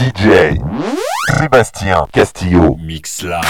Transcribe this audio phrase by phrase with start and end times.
[0.00, 0.58] DJ
[1.38, 2.74] Sébastien Castillo.
[2.80, 3.40] Mix Live.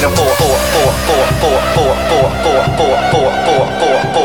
[0.00, 4.17] four, four, four, four, four, four, four, four, four, four, four, four, four, four, four,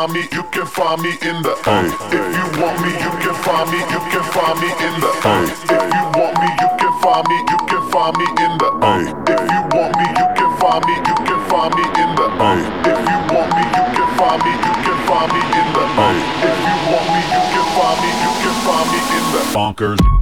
[0.00, 1.84] Find me, you can find me in the A.
[1.84, 5.36] If you want me, you can find me, you can find me in the A.
[5.44, 8.96] If you want me, you can find me, you can find me in the A.
[9.28, 12.52] If you want me, you can find me, you can find me in the A.
[12.88, 16.10] If you want me, you can find me, you can find me in the A.
[16.48, 19.40] If you want me, you can find me, you can find me in the.
[19.52, 20.19] Bonkers.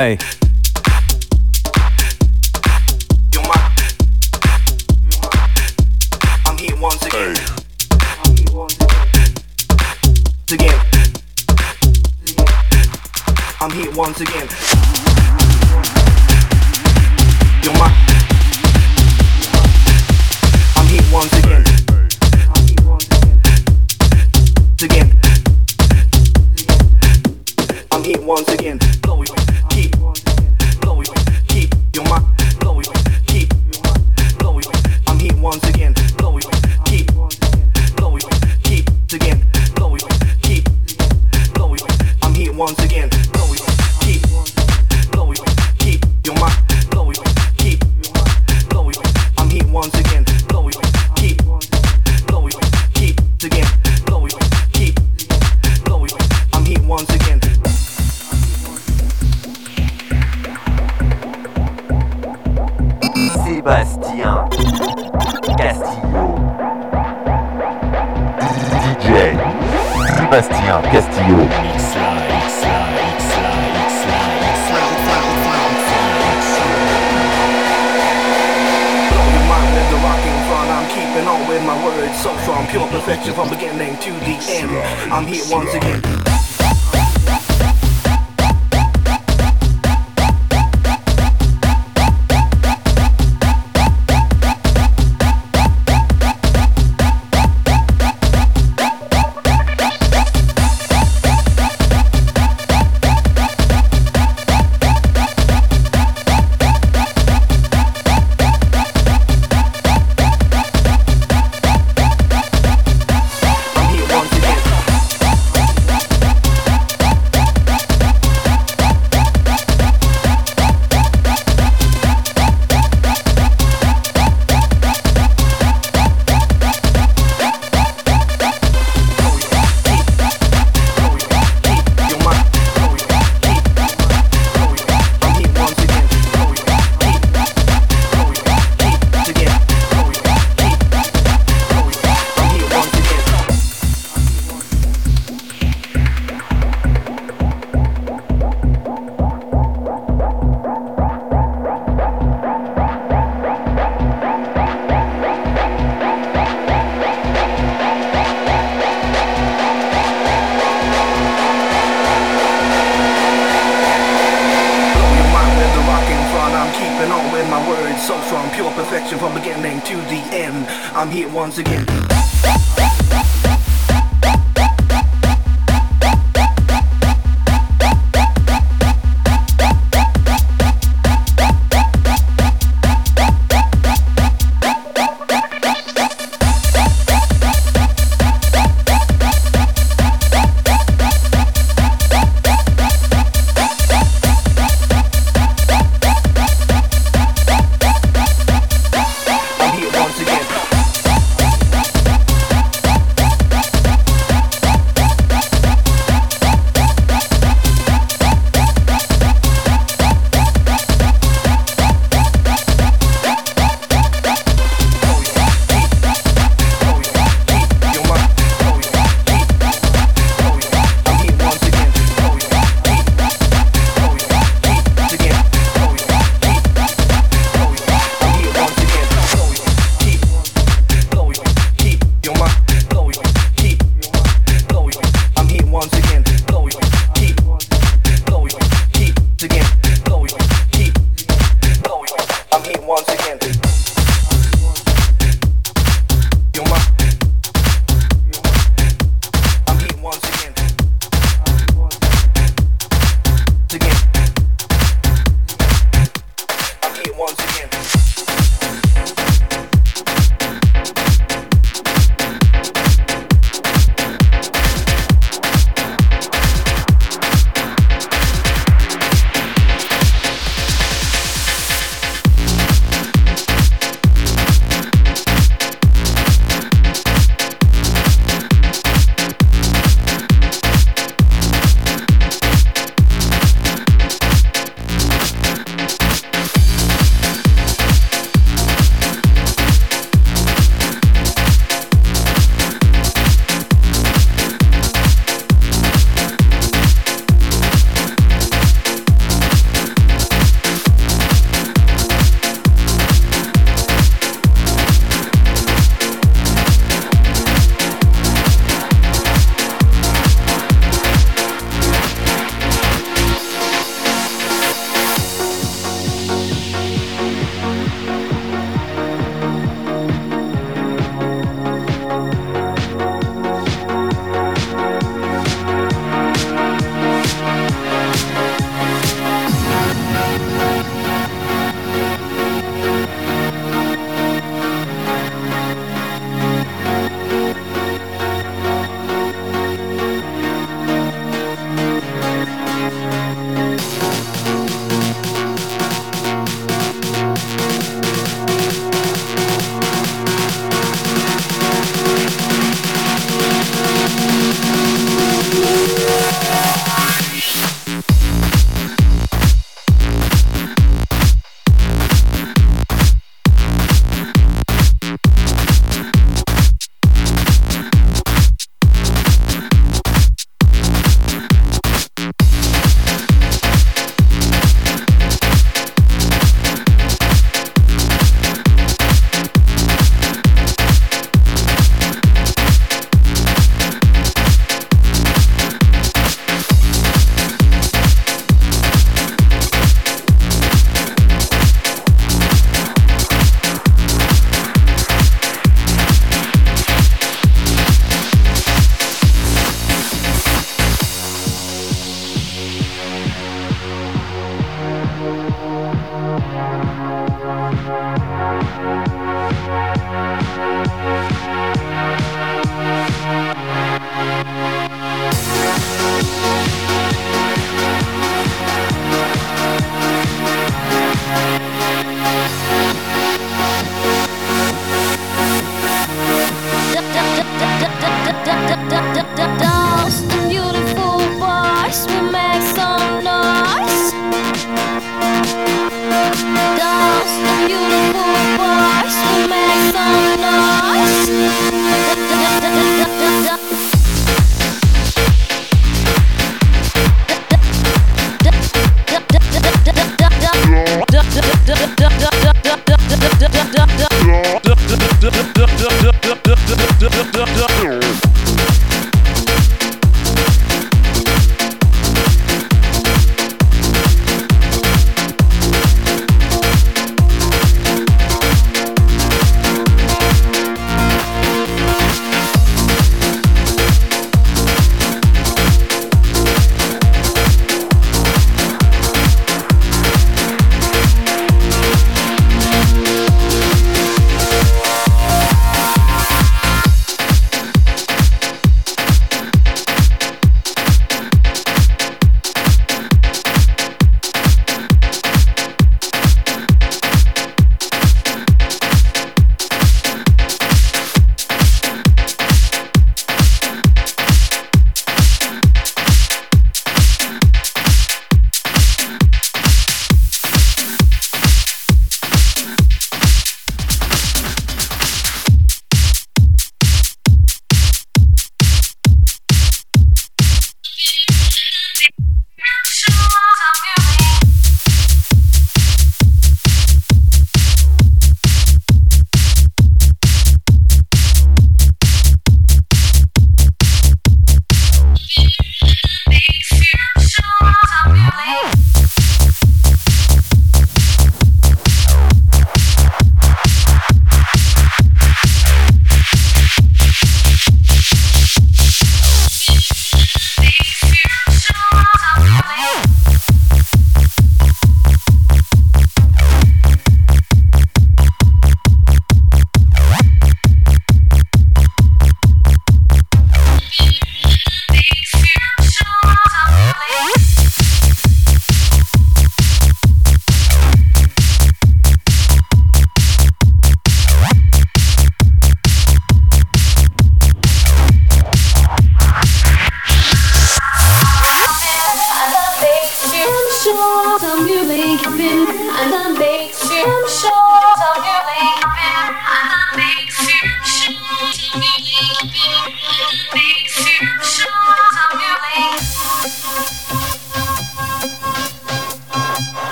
[0.00, 0.16] Hey.
[6.46, 7.36] I'm here once again.
[10.50, 10.80] Again.
[13.60, 14.20] I'm here once.
[17.62, 17.92] You're my.
[20.76, 21.64] I'm here once again.
[24.82, 25.20] Again.
[27.92, 28.79] I'm here once again.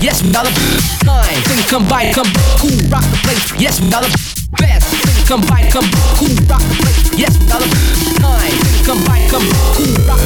[0.00, 0.50] Yes, we are the
[1.04, 1.42] time.
[1.42, 2.26] Think come by, come
[2.58, 3.60] cool, rock the place.
[3.60, 4.99] Yes, we are the best
[5.30, 6.60] come by, come cool rock,
[7.16, 7.64] yes, dollar.
[8.18, 8.50] Time,
[8.84, 10.18] come by, come cool rock,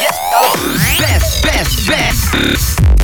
[0.00, 0.78] yes, dollar.
[0.96, 3.03] Best, best, best.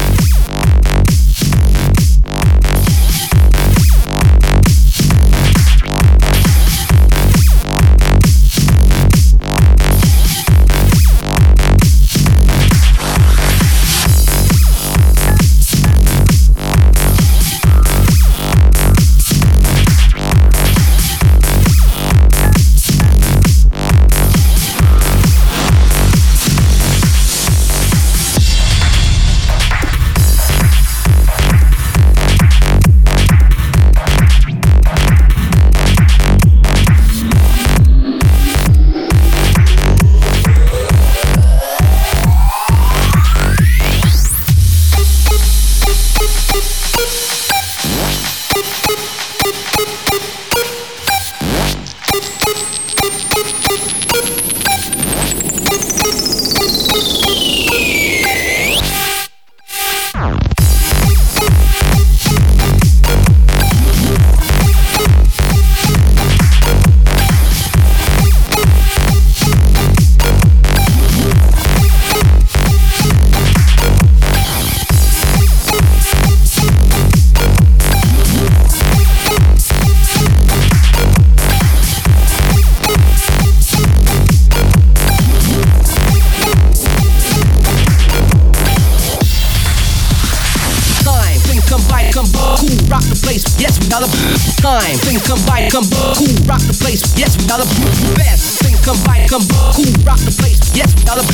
[94.61, 94.97] time.
[95.01, 95.85] Think come by, come
[96.15, 97.17] cool, rock the place.
[97.17, 97.69] Yes, we are the
[98.17, 98.61] best.
[98.61, 99.43] Think come by, come
[99.73, 100.61] cool, rock the place.
[100.77, 101.25] Yes, we are the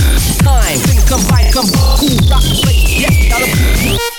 [0.43, 0.79] time.
[0.87, 1.66] Think come by, come
[1.99, 3.03] cool, rock the place.
[3.03, 4.16] Yes, we are the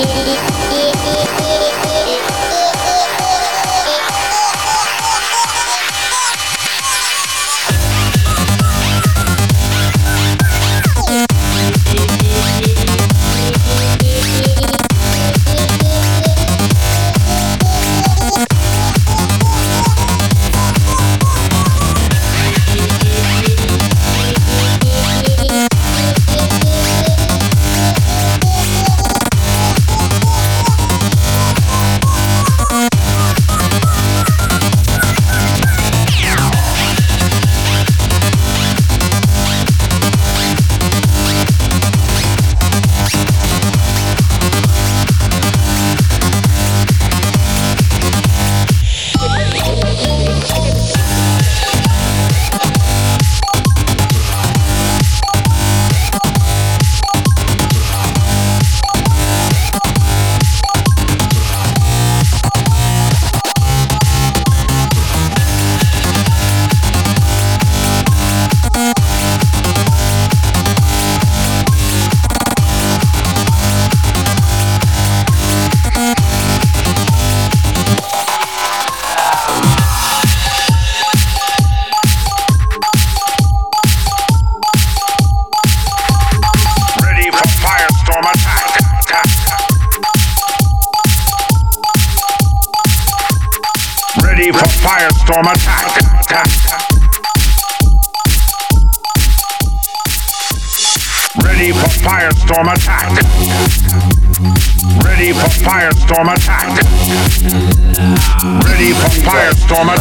[0.00, 1.29] yeah, yeah, yeah.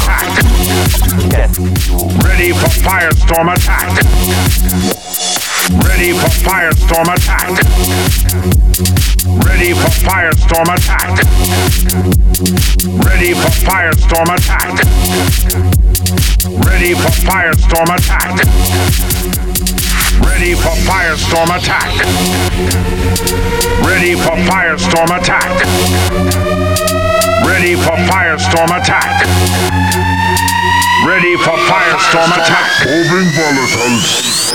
[0.10, 1.60] attack.
[2.24, 3.90] Ready for firestorm attack.
[5.86, 7.50] Ready for firestorm attack.
[9.46, 11.10] Ready for firestorm attack.
[13.06, 14.84] Ready for firestorm attack.
[16.66, 18.46] Ready for firestorm attack.
[20.26, 21.94] Ready for firestorm attack.
[23.86, 25.66] Ready for firestorm attack.
[27.46, 29.69] Ready for firestorm attack.
[31.06, 32.86] Ready for firestorm attack.
[32.86, 34.50] Moving volatiles.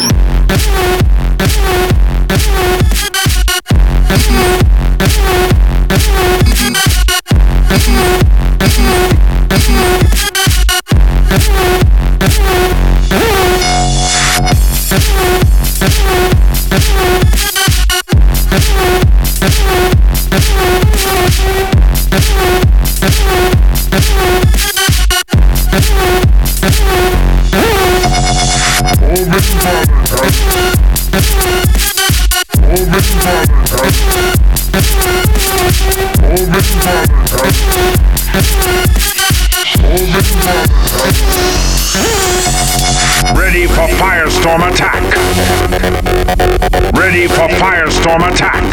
[47.15, 48.65] Ready for firestorm attack.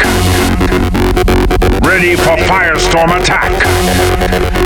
[1.86, 4.61] Ready for firestorm attack.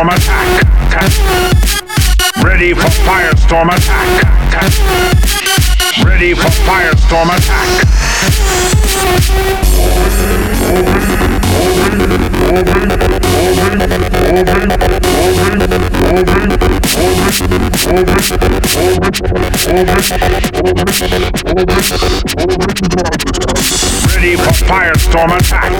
[0.00, 0.48] firestorm attack.
[2.42, 4.08] Ready for firestorm attack.
[6.04, 7.68] Ready for firestorm attack.
[24.06, 25.72] Ready for firestorm attack.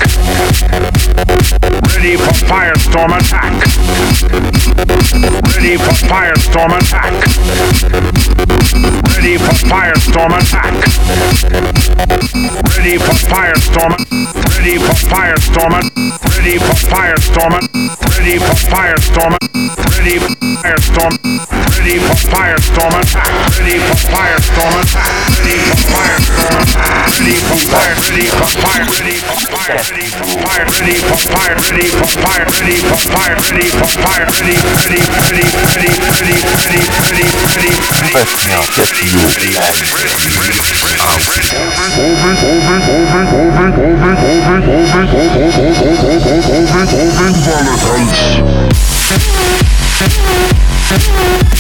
[2.01, 3.53] Ready for firestorm attack.
[5.55, 6.73] Ready for firestorm.
[6.79, 7.13] Attack.
[9.17, 10.73] Ready for firestorm attack.
[12.75, 13.93] Ready for firestorm.
[14.57, 15.73] Ready for firestorm.
[16.39, 17.53] Ready for firestorm.
[18.17, 19.37] Ready for firestorm.
[19.99, 21.50] Ready for firestorm
[21.91, 22.07] attack.
[22.07, 22.15] Ready for
[22.55, 23.51] firestorm attack.
[23.59, 25.11] Ready for firestorm attack.
[27.19, 27.95] Ready for fire.
[27.99, 28.87] Ready for fire.
[28.95, 29.75] Ready for fire.
[29.91, 30.67] Ready for fire.
[30.71, 31.57] Ready for fire.
[31.59, 32.55] Ready for fire.
[32.55, 33.35] Ready for fire.
[33.51, 34.27] Ready for fire.
[34.39, 34.55] Ready.
[34.87, 35.03] Ready.
[35.19, 35.51] Ready.
[35.51, 35.91] Ready.
[35.91, 36.31] Ready.
[36.81, 37.27] Ready.
[37.43, 37.75] Ready.
[50.91, 51.60] Ready.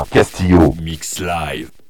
[0.02, 1.83] Castillo Mix Live.